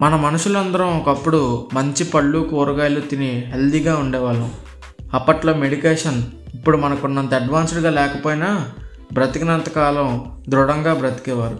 మన 0.00 0.16
మనుషులందరం 0.16 0.98
ఒకప్పుడు 0.98 1.68
మంచి 1.74 2.04
పళ్ళు 2.04 2.38
కూరగాయలు 2.38 3.00
తిని 3.00 3.44
హెల్తీగా 3.46 3.96
ఉండేవాళ్ళం. 3.96 4.52
అప్పట్లో 5.14 5.54
మెడికేషన్ 5.54 6.22
ఇప్పుడు 6.54 6.76
మనకున్నంత 6.76 7.34
అడ్వాన్స్డ్గా 7.34 7.90
లేకపోయినా 7.90 8.68
బ్రతికినంత 9.12 9.68
కాలం 9.68 10.32
దృఢంగా 10.48 10.94
బ్రతికేవారు. 10.94 11.58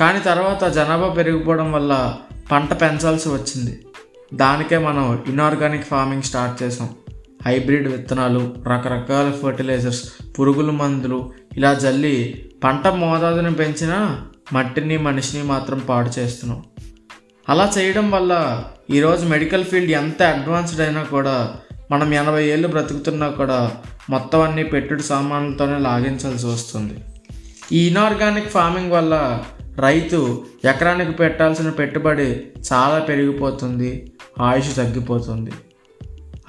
కానీ 0.00 0.20
తర్వాత 0.20 0.64
జనాభా 0.64 1.08
పెరిగిపోవడం 1.08 1.72
వల్ల 1.72 2.14
పంట 2.52 2.80
పెంచాల్సి 2.80 3.28
వచ్చింది. 3.28 3.86
దానికే 4.34 4.78
మనం 4.78 5.22
ఇన్ఆర్గానిక్ 5.28 5.84
ఫార్మింగ్ 5.84 6.22
స్టార్ట్ 6.22 6.62
చేసాం 6.62 6.88
హైబ్రిడ్ 7.46 7.88
విత్తనాలు 7.88 8.54
రకరకాల 8.66 9.32
ఫర్టిలైజర్స్ 9.42 10.02
పురుగుల 10.38 10.70
మందులు 10.70 11.32
ఇలా 11.56 11.74
జల్లి 11.74 12.44
పంట 12.64 12.86
మోతాదుని 12.86 13.54
పెంచినా 13.54 14.20
మట్టిని 14.52 14.96
మనిషిని 14.96 15.42
మాత్రం 15.42 15.78
పాడు 15.88 16.20
చేస్తున్నాం. 16.20 16.62
అలా 17.48 17.72
చేయడం 17.78 18.10
వల్ల 18.10 18.64
ఈరోజు 18.90 19.26
మెడికల్ 19.26 19.64
ఫీల్డ్ 19.64 19.92
ఎంత 19.92 20.22
అడ్వాన్స్డ్ 20.22 20.80
అయినా 20.80 21.02
కూడా 21.02 21.54
మనం 21.90 22.14
ఎనభై 22.14 22.44
ఏళ్ళు 22.44 22.68
బ్రతుకుతున్నా 22.68 23.28
కూడా 23.28 23.70
మొత్తం 24.10 24.40
అన్ని 24.42 24.64
పెట్టుడు 24.64 25.02
సామాన్లతోనే 25.02 25.78
లాగించాల్సి 25.78 26.46
వస్తుంది. 26.46 26.94
ఈ 27.72 27.88
ఇనార్గానిక్ 27.88 28.50
ఫార్మింగ్ 28.50 28.92
వల్ల 28.92 29.42
రైతు 29.78 30.44
ఎకరానికి 30.64 31.12
పెట్టాల్సిన 31.12 31.70
పెట్టుబడి 31.70 32.42
చాలా 32.72 32.98
పెరిగిపోతుంది 32.98 34.12
ఆయుష్ 34.40 34.76
తగ్గిపోతుంది. 34.76 35.50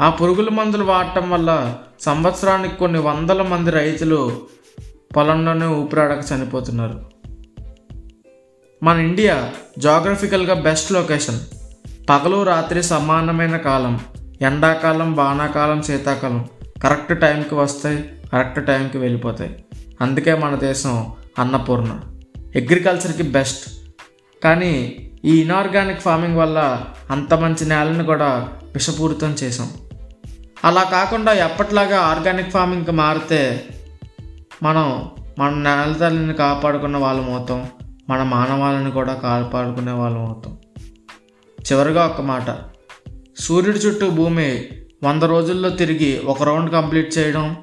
ఆ 0.01 0.09
పురుగుల 0.09 0.49
మందులు 0.49 0.83
వాడటం 0.83 1.29
వల్ల 1.29 1.77
సంవత్సరానికి 1.99 2.75
కొన్ని 2.75 2.99
వందల 2.99 3.41
మంది 3.41 3.71
రైతులు 3.71 4.41
పొలంలోనే 5.15 5.65
ఊపిరాడక 5.65 6.23
చనిపోతున్నారు. 6.33 7.14
మన 8.83 8.99
ఇండియా 8.99 9.51
జాగ్రఫికల్గా 9.79 10.53
బెస్ట్ 10.53 10.91
లొకేషన్ 10.91 11.39
పగలు 12.09 12.43
రాత్రి 12.43 12.83
సమానమైన 12.83 13.57
కాలం 13.57 13.99
ఎండాకాలం 14.41 15.15
వానాకాలం 15.15 15.81
శీతాకాలం 15.81 16.49
కరెక్ట్ 16.83 17.21
టైంకి 17.21 17.55
వస్తాయి 17.55 18.09
కరెక్ట్ 18.33 18.67
టైంకి 18.67 18.97
వెళ్ళిపోతాయి. 18.97 19.65
అందుకే 20.01 20.35
మన 20.35 20.55
దేశం 20.55 21.13
అన్నపూర్ణ. 21.39 21.99
అగ్రికల్చర్కి 22.55 23.23
బెస్ట్ 23.23 23.69
కానీ 24.43 24.95
ఈ 25.25 25.41
ఇన్ఆర్గానిక్ 25.41 26.01
ఫార్మింగ్ 26.01 26.37
వల్ల 26.37 26.83
అంత 27.11 27.33
మంచి 27.33 27.65
నేలను 27.65 28.03
కూడా 28.03 28.49
విషపూరితం 28.73 29.35
చేసాం 29.43 29.71
అలా 30.65 30.83
కాకుండా 30.83 31.33
ఎప్పట్లాగా 31.33 31.99
ఆర్గానిక్ 31.99 32.51
ఫార్మింగ్కి 32.51 32.91
మారితే 32.91 33.63
మనం 34.63 35.11
మన 35.39 35.49
నేల 35.49 35.93
తల్లిని 35.93 36.33
కాపాడుకున్న 36.33 36.97
వాళ్ళం 36.97 37.33
అవుతాం. 37.33 37.65
మన 38.09 38.23
మానవాలను 38.23 38.91
కూడా 38.91 39.13
కాపాడుకునే 39.13 39.91
వాళ్ళం 39.91 40.25
అవుతాం. 40.25 40.57
చివరిగా 41.59 42.05
ఒక 42.05 42.21
మాట. 42.21 42.57
సూర్యుడి 43.39 43.79
చుట్టూ 43.79 44.09
భూమి 44.09 44.67
వంద 45.03 45.23
రోజుల్లో 45.23 45.69
తిరిగి 45.69 46.21
ఒక 46.25 46.43
రౌండ్ 46.43 46.71
కంప్లీట్ 46.71 47.17
చేయడం 47.17 47.57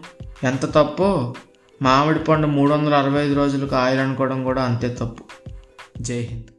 ఎంత 0.44 0.66
తప్పో 0.66 1.34
మామిడి 1.82 2.18
పండు 2.18 2.46
మూడు 2.46 2.72
వందల 2.72 2.94
అరవై 2.94 3.24
ఐదు 3.24 3.34
రోజులు 3.34 3.66
కాయాలనుకోవడం 3.66 4.08
అనుకోవడం 4.08 4.44
కూడా 4.44 4.62
అంతే 4.62 4.88
తప్పు. 4.88 5.24
జై 6.00 6.20
హింద్. 6.20 6.52